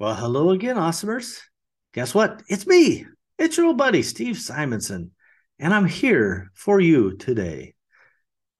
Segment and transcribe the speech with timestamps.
[0.00, 1.38] Well, hello again, awesomers.
[1.92, 2.42] Guess what?
[2.48, 3.06] It's me.
[3.38, 5.12] It's your old buddy, Steve Simonson,
[5.60, 7.74] and I'm here for you today.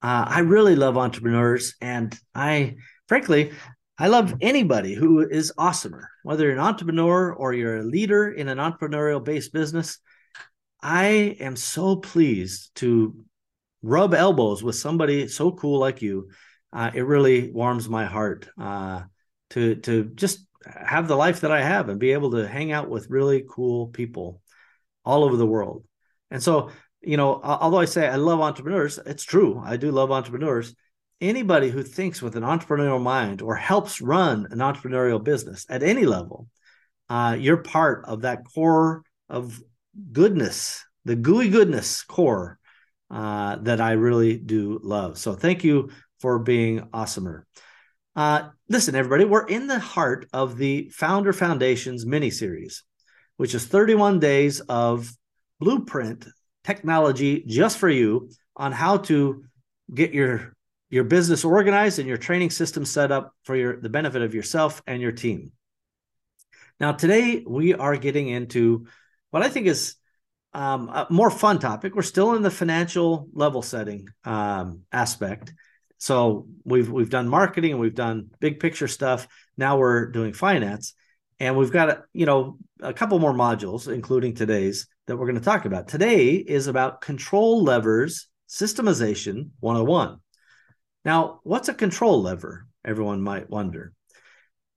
[0.01, 2.77] Uh, I really love entrepreneurs, and I,
[3.09, 3.51] frankly,
[3.99, 8.47] I love anybody who is awesomer, whether you're an entrepreneur or you're a leader in
[8.47, 9.99] an entrepreneurial based business.
[10.81, 13.25] I am so pleased to
[13.83, 16.29] rub elbows with somebody so cool like you.
[16.73, 19.03] Uh, it really warms my heart uh,
[19.51, 22.89] to to just have the life that I have and be able to hang out
[22.89, 24.41] with really cool people
[25.05, 25.85] all over the world.
[26.31, 29.63] And so, you know, although I say I love entrepreneurs, it's true.
[29.65, 30.75] I do love entrepreneurs.
[31.21, 36.07] Anybody who thinks with an entrepreneurial mind or helps run an entrepreneurial business at any
[36.07, 36.49] level,
[37.09, 39.63] uh, you're part of that core of
[40.13, 42.59] goodness, the gooey goodness core
[43.11, 45.19] uh, that I really do love.
[45.19, 47.43] So thank you for being awesomer.
[48.17, 52.85] Uh, listen, everybody, we're in the heart of the Founder Foundation's mini series,
[53.39, 55.11] which is 31 days of
[55.59, 56.27] blueprint
[56.63, 59.45] technology just for you on how to
[59.93, 60.55] get your
[60.91, 64.81] your business organized and your training system set up for your the benefit of yourself
[64.87, 65.51] and your team.
[66.79, 68.87] Now, today we are getting into
[69.31, 69.97] what I think is
[70.53, 71.97] um, a more fun topic.
[71.97, 75.53] We're still in the financial level setting um, aspect,
[76.05, 79.27] so we've we've done marketing and we've done big picture stuff.
[79.57, 80.93] Now we're doing finance,
[81.41, 85.45] and we've got you know a couple more modules, including today's that we're going to
[85.45, 85.89] talk about.
[85.89, 90.19] Today is about control levers systemization 101.
[91.07, 92.67] Now, what's a control lever?
[92.85, 93.95] Everyone might wonder.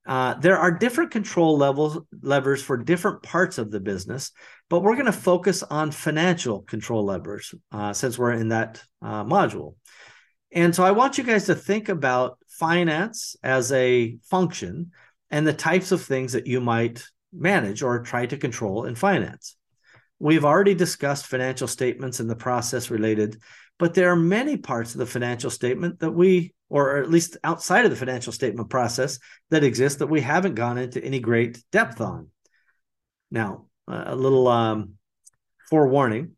[0.05, 4.31] Uh, there are different control levels levers for different parts of the business,
[4.69, 9.25] but we're going to focus on financial control levers uh, since we're in that uh,
[9.25, 9.73] module.
[10.51, 14.91] And so I want you guys to think about finance as a function
[15.29, 19.55] and the types of things that you might manage or try to control in finance.
[20.19, 23.39] We've already discussed financial statements and the process related,
[23.77, 27.85] but there are many parts of the financial statement that we, or at least outside
[27.85, 29.19] of the financial statement process,
[29.51, 32.29] that exist that we haven't gone into any great depth on.
[33.29, 34.93] Now, a little um,
[35.69, 36.36] forewarning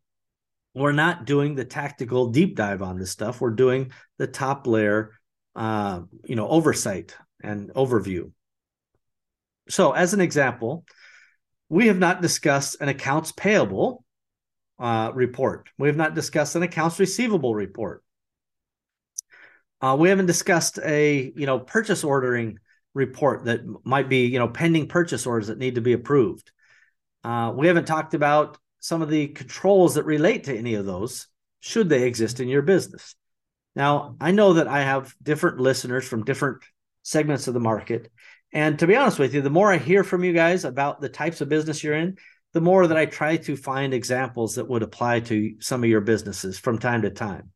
[0.79, 3.41] we're not doing the tactical deep dive on this stuff.
[3.41, 5.11] We're doing the top layer,
[5.55, 8.31] uh, you know, oversight and overview.
[9.69, 10.85] So, as an example,
[11.67, 14.03] we have not discussed an accounts payable
[14.79, 15.69] uh, report.
[15.77, 18.03] We have not discussed an accounts receivable report.
[19.81, 22.57] Uh, we haven't discussed a you know purchase ordering
[22.93, 26.51] report that might be you know pending purchase orders that need to be approved.
[27.23, 31.27] Uh, we haven't talked about some of the controls that relate to any of those,
[31.59, 33.15] should they exist in your business.
[33.75, 36.63] Now, I know that I have different listeners from different
[37.03, 38.11] segments of the market.
[38.51, 41.09] And to be honest with you, the more I hear from you guys about the
[41.09, 42.17] types of business you're in,
[42.53, 46.01] the more that I try to find examples that would apply to some of your
[46.01, 47.51] businesses from time to time.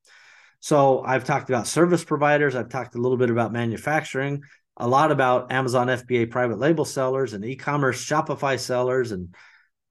[0.60, 4.44] So I've talked about service providers, I've talked a little bit about manufacturing,
[4.78, 9.36] a lot about Amazon FBA private label sellers and e-commerce Shopify sellers and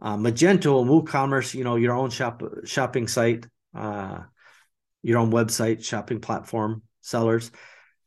[0.02, 4.18] uh, Magento WooCommerce, you know, your own shop shopping site, uh,
[5.02, 7.52] your own website, shopping platform, sellers.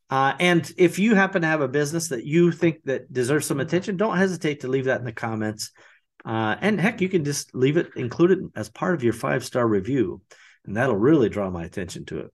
[0.09, 3.61] Uh, and if you happen to have a business that you think that deserves some
[3.61, 5.71] attention, don't hesitate to leave that in the comments.
[6.25, 9.45] Uh, and heck, you can just leave it, include it as part of your five
[9.45, 10.21] star review,
[10.65, 12.33] and that'll really draw my attention to it.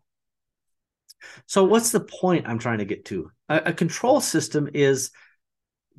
[1.45, 3.31] So, what's the point I'm trying to get to?
[3.47, 5.11] A, a control system is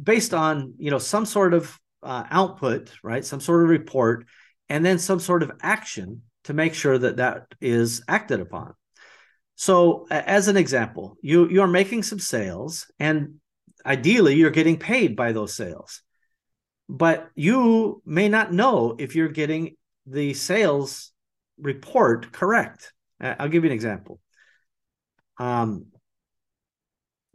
[0.02, 3.24] based on you know some sort of uh, output, right?
[3.24, 4.26] Some sort of report,
[4.68, 8.74] and then some sort of action to make sure that that is acted upon.
[9.54, 13.34] So, as an example, you you are making some sales, and
[13.86, 16.02] ideally, you're getting paid by those sales,
[16.88, 19.76] but you may not know if you're getting
[20.06, 21.12] the sales
[21.58, 22.92] report correct.
[23.20, 24.18] I'll give you an example.
[25.38, 25.86] Um,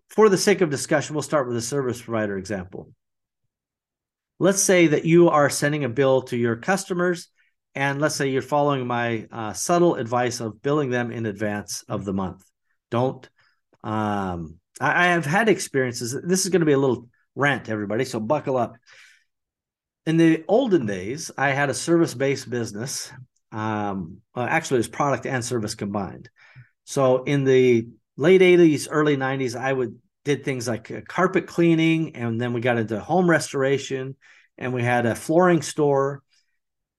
[0.10, 2.90] for the sake of discussion, we'll start with a service provider example
[4.40, 7.30] let's say that you are sending a bill to your customers
[7.76, 12.06] and let's say you're following my uh, subtle advice of billing them in advance of
[12.06, 12.44] the month.
[12.90, 13.28] Don't
[13.84, 18.06] um, I, I, have had experiences this is going to be a little rant everybody
[18.06, 18.76] so buckle up.
[20.06, 23.12] In the olden days i had a service-based business
[23.52, 26.30] um, well, actually it was product and service combined.
[26.86, 27.88] So in the
[28.18, 32.60] late 80s early 90s i would did things like uh, carpet cleaning, and then we
[32.60, 34.16] got into home restoration,
[34.58, 36.22] and we had a flooring store.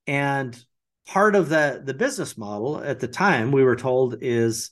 [0.07, 0.59] And
[1.07, 4.71] part of the the business model at the time we were told is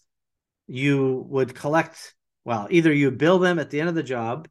[0.67, 2.15] you would collect
[2.45, 4.49] well either you bill them at the end of the job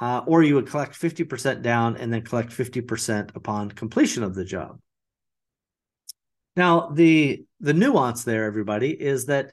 [0.00, 4.44] uh, or you would collect 50% down and then collect 50% upon completion of the
[4.44, 4.78] job.
[6.56, 9.52] Now, the the nuance there, everybody, is that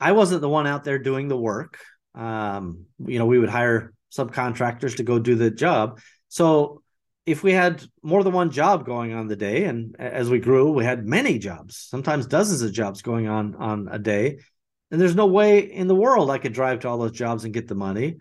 [0.00, 1.78] I wasn't the one out there doing the work.
[2.16, 6.00] Um, you know, we would hire subcontractors to go do the job.
[6.28, 6.82] So
[7.26, 10.72] if we had more than one job going on the day, and as we grew,
[10.72, 14.38] we had many jobs, sometimes dozens of jobs going on on a day,
[14.90, 17.52] and there's no way in the world I could drive to all those jobs and
[17.52, 18.16] get the money.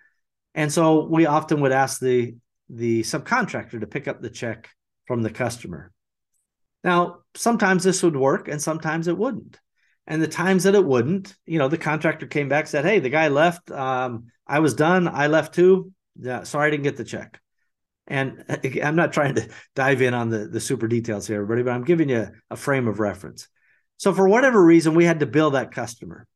[0.55, 2.35] And so we often would ask the
[2.67, 4.69] the subcontractor to pick up the check
[5.05, 5.91] from the customer.
[6.83, 9.59] Now, sometimes this would work and sometimes it wouldn't.
[10.07, 13.09] And the times that it wouldn't, you know, the contractor came back said, "Hey, the
[13.09, 13.71] guy left.
[13.71, 15.07] Um, I was done.
[15.07, 15.91] I left too.
[16.19, 17.39] Yeah, sorry I didn't get the check."
[18.07, 18.43] And
[18.83, 21.83] I'm not trying to dive in on the the super details here, everybody, but I'm
[21.83, 23.47] giving you a frame of reference.
[23.97, 26.27] So for whatever reason, we had to bill that customer.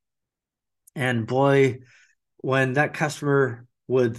[0.95, 1.79] And boy,
[2.37, 4.17] when that customer would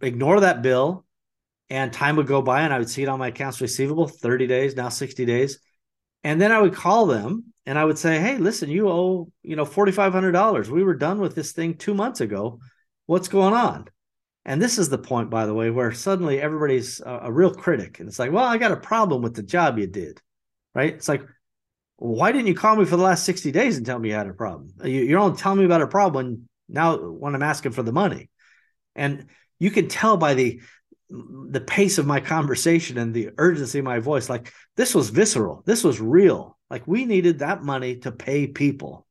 [0.00, 1.06] ignore that bill
[1.70, 4.46] and time would go by and I would see it on my accounts receivable 30
[4.46, 5.58] days, now 60 days.
[6.24, 9.56] And then I would call them and I would say, "Hey, listen, you owe you
[9.56, 10.70] know forty five hundred dollars.
[10.70, 12.60] We were done with this thing two months ago.
[13.06, 13.86] What's going on?"
[14.44, 18.00] And this is the point, by the way, where suddenly everybody's a, a real critic,
[18.00, 20.20] and it's like, "Well, I got a problem with the job you did."
[20.74, 20.94] Right?
[20.94, 21.22] It's like,
[22.02, 24.26] why didn't you call me for the last sixty days and tell me you had
[24.26, 24.70] a problem?
[24.84, 28.28] You, are only telling me about a problem now when I'm asking for the money,
[28.96, 29.26] and
[29.60, 30.60] you can tell by the
[31.50, 35.62] the pace of my conversation and the urgency of my voice like this was visceral
[35.66, 39.06] this was real like we needed that money to pay people,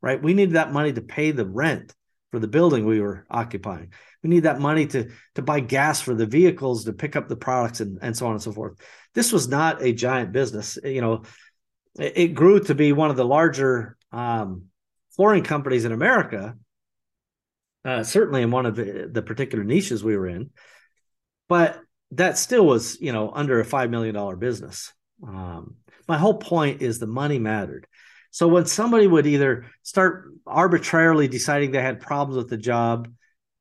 [0.00, 0.20] right?
[0.20, 1.94] We needed that money to pay the rent
[2.30, 3.92] for the building we were occupying.
[4.22, 7.36] We need that money to to buy gas for the vehicles to pick up the
[7.36, 8.78] products and, and so on and so forth.
[9.12, 10.78] This was not a giant business.
[10.82, 11.22] You know,
[11.98, 14.68] it, it grew to be one of the larger um,
[15.14, 16.56] flooring companies in America,
[17.84, 20.48] uh, certainly in one of the, the particular niches we were in.
[21.52, 21.82] But
[22.12, 24.90] that still was, you know, under a five million dollar business.
[25.22, 25.76] Um,
[26.08, 27.86] my whole point is the money mattered.
[28.30, 33.12] So when somebody would either start arbitrarily deciding they had problems with the job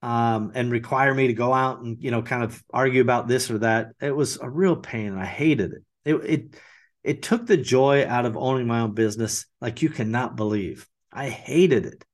[0.01, 3.51] um, and require me to go out and you know kind of argue about this
[3.51, 5.17] or that, it was a real pain.
[5.17, 5.83] I hated it.
[6.05, 6.55] It it
[7.03, 10.87] it took the joy out of owning my own business like you cannot believe.
[11.11, 12.05] I hated it.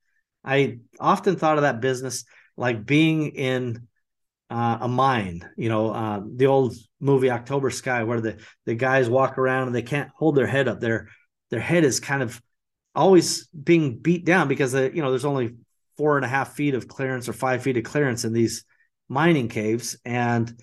[0.44, 2.26] I often thought of that business
[2.56, 3.88] like being in
[4.50, 5.48] uh, a mine.
[5.58, 9.76] You know, uh, the old movie October Sky, where the the guys walk around and
[9.76, 10.80] they can't hold their head up.
[10.80, 11.10] Their
[11.50, 12.42] their head is kind of
[12.96, 15.56] always being beat down because the, you know there's only
[15.98, 18.64] four and a half feet of clearance or five feet of clearance in these
[19.10, 20.62] mining caves, and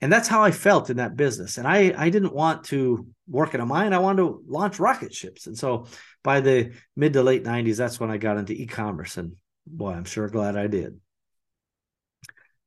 [0.00, 1.58] and that's how I felt in that business.
[1.58, 3.92] And I I didn't want to work in a mine.
[3.92, 5.46] I wanted to launch rocket ships.
[5.46, 5.86] And so
[6.24, 9.18] by the mid to late 90s, that's when I got into e-commerce.
[9.18, 9.36] And
[9.66, 10.98] boy, I'm sure glad I did.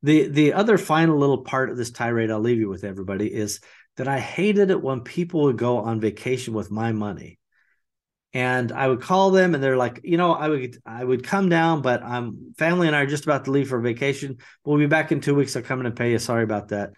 [0.02, 3.60] The the other final little part of this tirade I'll leave you with everybody is
[3.96, 7.38] that I hated it when people would go on vacation with my money.
[8.34, 11.50] And I would call them and they're like, you know, I would I would come
[11.50, 14.38] down, but I'm family and I are just about to leave for vacation.
[14.64, 15.54] We'll be back in two weeks.
[15.54, 16.18] I'll come in and pay you.
[16.18, 16.92] Sorry about that.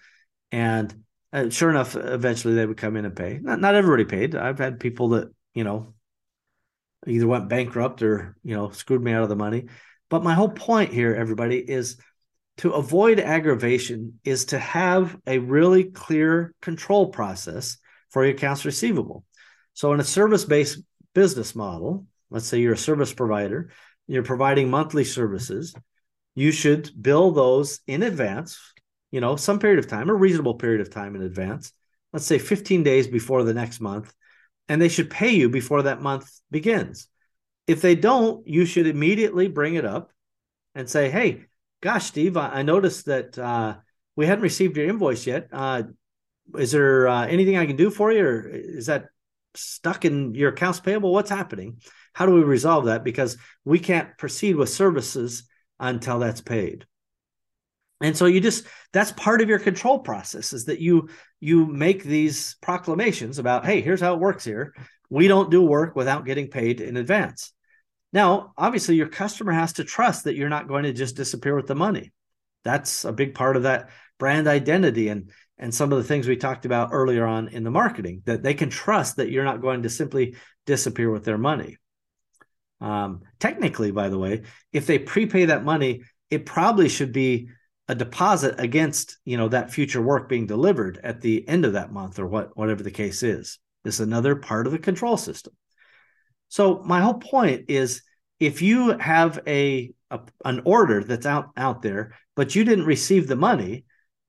[0.53, 0.95] And
[1.33, 3.41] uh, sure enough, eventually they would come in and pay.
[3.43, 4.37] Not not everybody paid.
[4.37, 5.95] I've had people that, you know,
[7.07, 9.67] either went bankrupt or, you know, screwed me out of the money.
[10.09, 11.97] But my whole point here, everybody, is
[12.59, 17.79] to avoid aggravation is to have a really clear control process
[18.11, 19.25] for your accounts receivable.
[19.73, 20.83] So, in a service based
[21.15, 23.71] business model, let's say you're a service provider,
[24.07, 25.75] you're providing monthly services,
[26.35, 28.59] you should bill those in advance,
[29.11, 31.73] you know, some period of time, a reasonable period of time in advance,
[32.13, 34.13] let's say 15 days before the next month,
[34.69, 37.09] and they should pay you before that month begins.
[37.67, 40.13] If they don't, you should immediately bring it up
[40.75, 41.47] and say, hey,
[41.85, 43.77] gosh, Steve, I, noticed that uh,
[44.17, 45.49] we hadn't received your invoice yet.
[45.53, 45.83] Uh,
[46.57, 49.09] is there uh, anything I can do for you, or is that
[49.55, 51.13] stuck in your accounts payable?
[51.13, 51.83] What's happening?
[52.15, 53.05] How do we resolve that?
[53.05, 53.37] Because
[53.67, 55.43] we can't proceed with services
[55.79, 56.87] until that's paid.
[58.01, 58.65] And so you just
[58.95, 61.11] that's part of your control process is that you
[61.41, 64.75] you make these proclamations about, hey, here's how it works here.
[65.11, 67.53] We don't do work without getting paid in advance.
[68.15, 71.67] Now, obviously, your customer has to trust that you're not going to just disappear with
[71.67, 72.13] the money.
[72.63, 76.37] That's a big part of that brand identity and and some of the things we
[76.37, 79.83] talked about earlier on in the marketing that they can trust that you're not going
[79.83, 80.35] to simply
[80.67, 81.77] disappear with their money.
[82.81, 84.43] Um, technically, by the way,
[84.73, 87.51] if they prepay that money, it probably should be
[87.87, 91.93] a deposit against you know that future work being delivered at the end of that
[91.93, 93.59] month or what whatever the case is.
[93.83, 95.53] This is another part of the control system.
[96.55, 98.03] So my whole point is
[98.39, 103.27] if you have a, a, an order that's out out there, but you didn't receive
[103.27, 103.87] the money,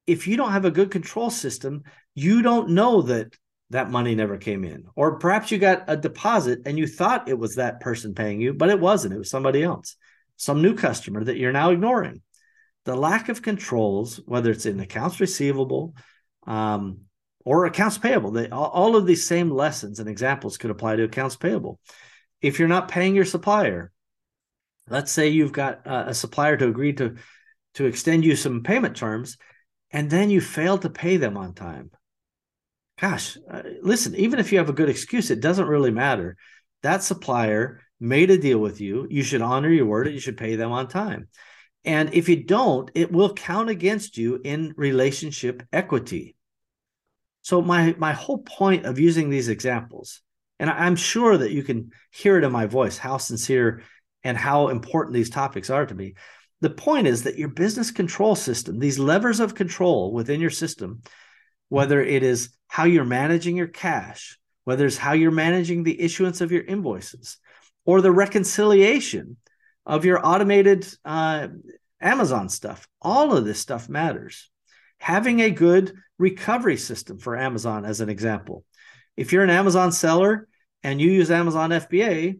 [0.07, 1.83] if you don't have a good control system,
[2.15, 3.35] you don't know that
[3.69, 4.85] that money never came in.
[4.95, 8.55] Or perhaps you got a deposit and you thought it was that person paying you,
[8.55, 9.13] but it wasn't.
[9.13, 9.95] It was somebody else,
[10.35, 12.23] some new customer that you're now ignoring.
[12.85, 15.93] The lack of controls, whether it's in accounts receivable
[16.47, 17.01] um,
[17.43, 21.35] or accounts payable, they, all of these same lessons and examples could apply to accounts
[21.35, 21.79] payable.
[22.45, 23.91] If you're not paying your supplier,
[24.87, 27.15] let's say you've got a supplier to agree to
[27.73, 29.37] to extend you some payment terms
[29.91, 31.89] and then you fail to pay them on time.
[33.01, 36.37] Gosh uh, listen even if you have a good excuse it doesn't really matter.
[36.83, 39.07] That supplier made a deal with you.
[39.09, 41.27] You should honor your word and you should pay them on time.
[41.83, 46.35] And if you don't it will count against you in relationship equity.
[47.41, 50.21] So my my whole point of using these examples
[50.59, 53.83] and i'm sure that you can hear it in my voice how sincere
[54.25, 56.15] and how important these topics are to me.
[56.59, 61.03] The point is that your business control system, these levers of control within your system,
[61.69, 66.41] whether it is how you're managing your cash, whether it's how you're managing the issuance
[66.41, 67.37] of your invoices,
[67.85, 69.37] or the reconciliation
[69.85, 71.47] of your automated uh,
[72.01, 74.49] Amazon stuff, all of this stuff matters.
[74.97, 78.65] Having a good recovery system for Amazon, as an example.
[79.17, 80.47] If you're an Amazon seller
[80.83, 82.39] and you use Amazon FBA,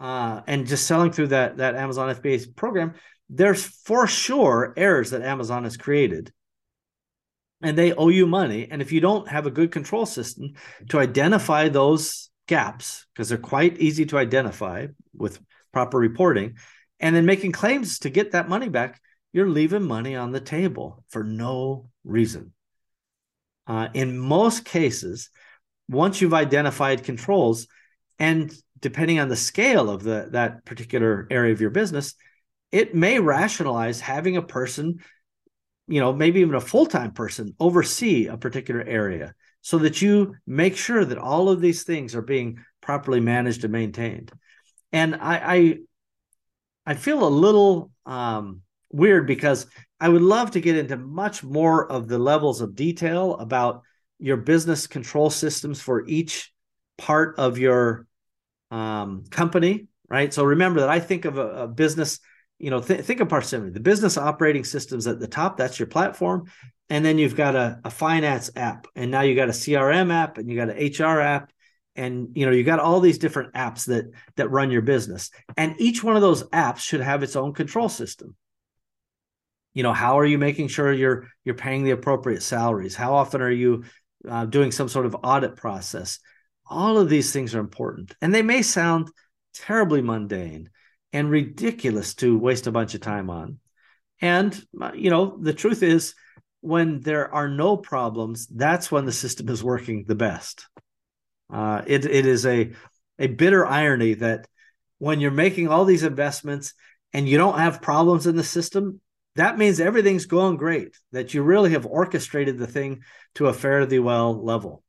[0.00, 2.94] uh, and just selling through that that Amazon FBA program,
[3.28, 6.32] there's for sure errors that Amazon has created,
[7.62, 8.68] and they owe you money.
[8.70, 10.54] And if you don't have a good control system
[10.90, 15.40] to identify those gaps, because they're quite easy to identify with
[15.72, 16.56] proper reporting,
[17.00, 19.00] and then making claims to get that money back,
[19.32, 22.52] you're leaving money on the table for no reason.
[23.66, 25.28] Uh, in most cases,
[25.88, 27.66] once you've identified controls,
[28.18, 32.14] and depending on the scale of the that particular area of your business
[32.70, 34.98] it may rationalize having a person
[35.86, 40.76] you know maybe even a full-time person oversee a particular area so that you make
[40.76, 44.32] sure that all of these things are being properly managed and maintained.
[44.92, 45.78] And i i,
[46.86, 49.66] I feel a little um, weird because
[50.00, 53.82] i would love to get into much more of the levels of detail about
[54.18, 56.52] your business control systems for each
[56.96, 58.06] part of your
[58.70, 60.32] um, company, right?
[60.32, 62.20] So remember that I think of a, a business,
[62.58, 63.70] you know, th- think of Parsimony.
[63.70, 66.50] The business operating systems at the top, that's your platform.
[66.90, 70.38] And then you've got a, a finance app, and now you got a CRM app,
[70.38, 71.52] and you got an HR app,
[71.98, 75.74] and you know you got all these different apps that that run your business and
[75.78, 78.36] each one of those apps should have its own control system
[79.74, 83.42] you know how are you making sure you're you're paying the appropriate salaries how often
[83.42, 83.84] are you
[84.26, 86.18] uh, doing some sort of audit process
[86.68, 89.10] all of these things are important, and they may sound
[89.54, 90.70] terribly mundane
[91.12, 93.58] and ridiculous to waste a bunch of time on.
[94.20, 96.14] And, uh, you know, the truth is,
[96.60, 100.66] when there are no problems, that's when the system is working the best.
[101.52, 102.72] Uh, it, it is a,
[103.18, 104.46] a bitter irony that
[104.98, 106.74] when you're making all these investments
[107.14, 109.00] and you don't have problems in the system,
[109.36, 113.02] that means everything's going great, that you really have orchestrated the thing
[113.36, 114.82] to a fairly well level.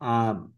[0.00, 0.54] Um,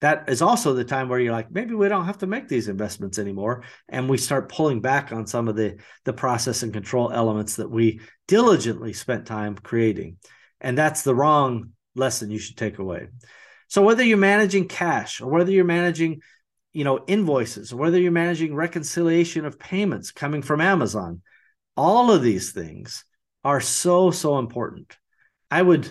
[0.00, 2.68] that is also the time where you're like maybe we don't have to make these
[2.68, 7.10] investments anymore and we start pulling back on some of the the process and control
[7.12, 10.16] elements that we diligently spent time creating
[10.60, 13.08] and that's the wrong lesson you should take away
[13.68, 16.20] so whether you're managing cash or whether you're managing
[16.72, 21.22] you know invoices or whether you're managing reconciliation of payments coming from amazon
[21.76, 23.04] all of these things
[23.44, 24.96] are so so important
[25.50, 25.90] i would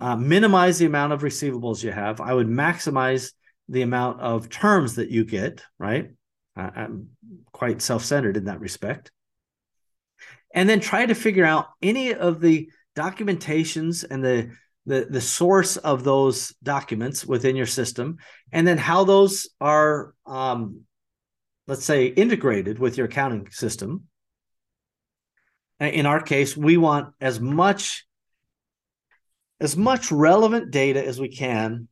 [0.00, 2.20] uh, minimize the amount of receivables you have.
[2.20, 3.32] I would maximize
[3.68, 6.10] the amount of terms that you get, right?
[6.56, 7.08] Uh, I'm
[7.52, 9.10] quite self centered in that respect.
[10.54, 14.50] And then try to figure out any of the documentations and the,
[14.86, 18.16] the, the source of those documents within your system,
[18.52, 20.82] and then how those are, um,
[21.66, 24.04] let's say, integrated with your accounting system.
[25.80, 28.04] In our case, we want as much
[29.60, 31.88] as much relevant data as we can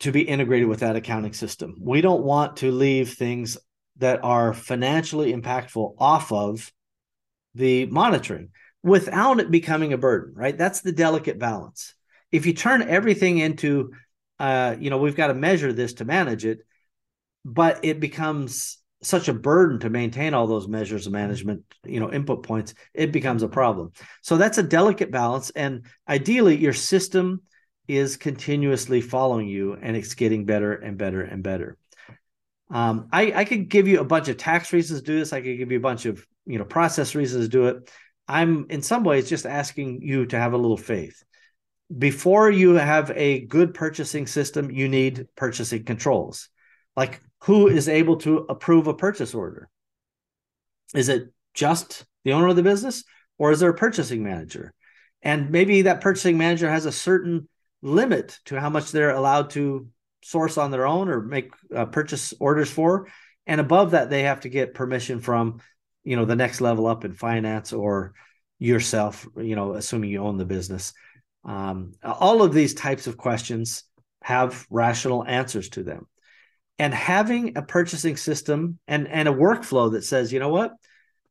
[0.00, 1.76] to be integrated with that accounting system.
[1.80, 3.56] We don't want to leave things
[3.98, 6.72] that are financially impactful off of
[7.54, 8.50] the monitoring
[8.82, 10.56] without it becoming a burden, right?
[10.56, 11.94] That's the delicate balance.
[12.30, 13.92] If you turn everything into,
[14.38, 16.58] uh, you know, we've got to measure this to manage it,
[17.44, 22.12] but it becomes such a burden to maintain all those measures of management, you know,
[22.12, 23.92] input points, it becomes a problem.
[24.22, 25.50] So that's a delicate balance.
[25.50, 27.42] And ideally, your system
[27.86, 31.76] is continuously following you and it's getting better and better and better.
[32.70, 35.32] Um, I, I could give you a bunch of tax reasons to do this.
[35.32, 37.90] I could give you a bunch of, you know, process reasons to do it.
[38.26, 41.22] I'm in some ways just asking you to have a little faith.
[41.96, 46.48] Before you have a good purchasing system, you need purchasing controls.
[46.96, 49.68] Like who is able to approve a purchase order?
[50.94, 53.04] Is it just the owner of the business
[53.38, 54.74] or is there a purchasing manager?
[55.22, 57.48] And maybe that purchasing manager has a certain
[57.82, 59.88] limit to how much they're allowed to
[60.22, 63.08] source on their own or make uh, purchase orders for.
[63.46, 65.60] And above that, they have to get permission from,
[66.02, 68.14] you know, the next level up in finance or
[68.58, 70.92] yourself, you know, assuming you own the business.
[71.44, 73.84] Um, all of these types of questions
[74.22, 76.08] have rational answers to them.
[76.78, 80.72] And having a purchasing system and, and a workflow that says, you know what,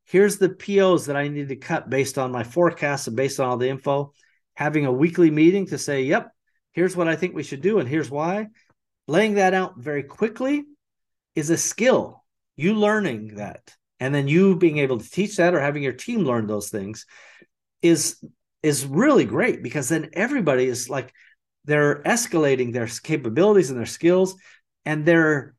[0.04, 3.48] here's the POs that I need to cut based on my forecasts and based on
[3.48, 4.12] all the info.
[4.54, 6.30] Having a weekly meeting to say, yep,
[6.72, 8.48] here's what I think we should do and here's why.
[9.06, 10.64] Laying that out very quickly
[11.34, 12.24] is a skill.
[12.56, 16.20] You learning that and then you being able to teach that or having your team
[16.20, 17.06] learn those things
[17.82, 18.22] is
[18.62, 21.12] is really great because then everybody is like
[21.64, 24.34] they're escalating their capabilities and their skills
[24.86, 25.54] and their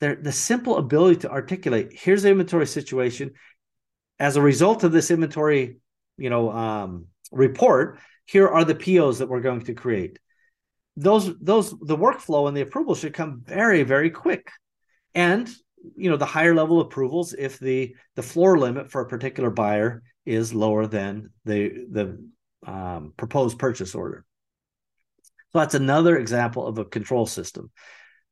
[0.00, 3.32] their the simple ability to articulate here's the inventory situation
[4.22, 5.78] as a result of this inventory,
[6.16, 10.20] you know, um, report, here are the POs that we're going to create.
[10.96, 14.48] Those, those, the workflow and the approval should come very, very quick.
[15.12, 15.50] And
[15.96, 20.04] you know, the higher level approvals if the the floor limit for a particular buyer
[20.24, 22.24] is lower than the the
[22.64, 24.24] um, proposed purchase order.
[25.52, 27.72] So that's another example of a control system.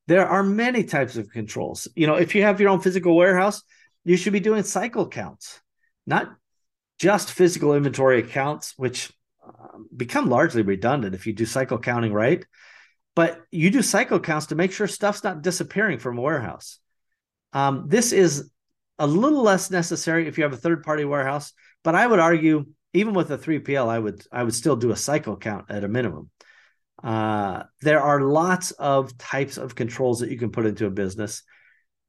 [0.07, 1.88] There are many types of controls.
[1.95, 3.62] You know, if you have your own physical warehouse,
[4.04, 5.61] you should be doing cycle counts
[6.11, 6.35] not
[6.99, 9.11] just physical inventory accounts, which
[9.47, 12.45] um, become largely redundant if you do cycle counting right,
[13.14, 16.78] but you do cycle counts to make sure stuff's not disappearing from a warehouse.
[17.52, 18.50] Um, this is
[18.99, 21.52] a little less necessary if you have a third party warehouse,
[21.83, 24.97] but I would argue even with a 3PL, I would I would still do a
[24.97, 26.28] cycle count at a minimum.
[27.02, 31.43] Uh, there are lots of types of controls that you can put into a business.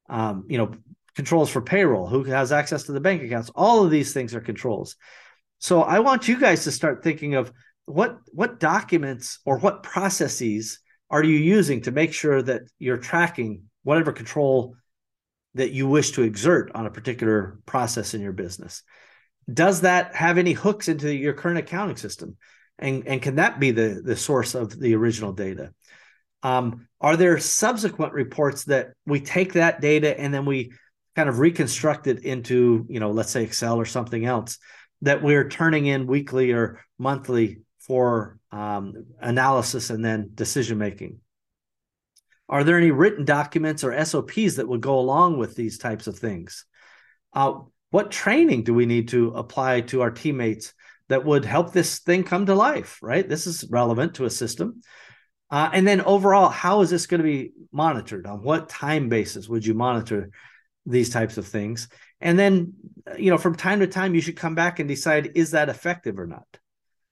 [0.09, 0.73] Um, you know,
[1.15, 3.51] controls for payroll, who has access to the bank accounts.
[3.55, 4.95] All of these things are controls.
[5.59, 7.51] So I want you guys to start thinking of
[7.85, 13.63] what what documents or what processes are you using to make sure that you're tracking
[13.83, 14.75] whatever control
[15.55, 18.83] that you wish to exert on a particular process in your business.
[19.51, 22.37] Does that have any hooks into your current accounting system?
[22.81, 25.73] And, and can that be the, the source of the original data?
[26.43, 30.73] Um, are there subsequent reports that we take that data and then we
[31.15, 34.57] kind of reconstruct it into, you know, let's say Excel or something else
[35.03, 41.19] that we're turning in weekly or monthly for um, analysis and then decision making.
[42.49, 46.19] Are there any written documents or SOPs that would go along with these types of
[46.19, 46.65] things?
[47.33, 47.53] Uh,
[47.91, 50.73] what training do we need to apply to our teammates
[51.11, 52.99] that would help this thing come to life?
[53.01, 54.81] Right, this is relevant to a system.
[55.49, 58.25] Uh, and then overall, how is this going to be monitored?
[58.25, 60.29] On what time basis would you monitor
[60.85, 61.87] these types of things
[62.21, 62.73] and then
[63.17, 66.19] you know from time to time you should come back and decide is that effective
[66.19, 66.45] or not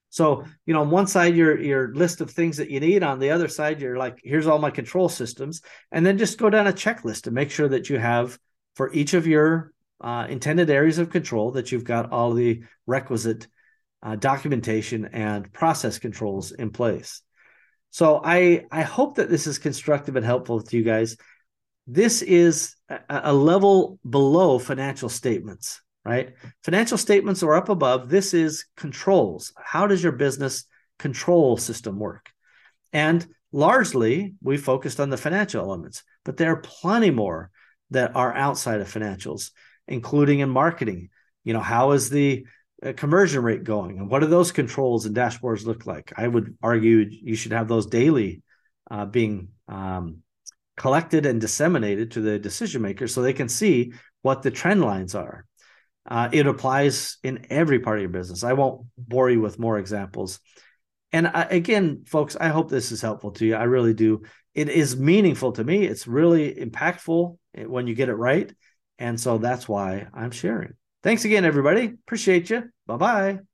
[0.08, 3.20] so you know on one side your your list of things that you need on
[3.20, 6.66] the other side you're like here's all my control systems and then just go down
[6.66, 8.36] a checklist to make sure that you have
[8.74, 13.46] for each of your uh, intended areas of control that you've got all the requisite
[14.02, 17.22] uh, documentation and process controls in place
[17.90, 21.16] so i i hope that this is constructive and helpful to you guys
[21.92, 26.34] this is a, a level below financial statements, right?
[26.62, 28.08] Financial statements are up above.
[28.08, 29.52] This is controls.
[29.60, 30.64] How does your business
[31.00, 32.30] control system work?
[32.92, 37.50] And largely, we focused on the financial elements, but there are plenty more
[37.90, 39.50] that are outside of financials,
[39.88, 41.10] including in marketing.
[41.42, 42.46] You know, how is the
[42.96, 46.12] conversion rate going and what do those controls and dashboards look like?
[46.16, 48.42] I would argue you should have those daily
[48.90, 50.18] uh, being um,
[50.76, 55.14] collected and disseminated to the decision makers so they can see what the trend lines
[55.14, 55.44] are.
[56.08, 58.42] Uh, it applies in every part of your business.
[58.42, 60.40] I won't bore you with more examples.
[61.12, 63.54] And I, again, folks, I hope this is helpful to you.
[63.54, 64.22] I really do.
[64.54, 65.84] It is meaningful to me.
[65.84, 68.52] It's really impactful when you get it right.
[68.98, 70.74] And so that's why I'm sharing.
[71.02, 71.86] Thanks again, everybody.
[71.86, 72.70] Appreciate you.
[72.86, 73.49] Bye bye.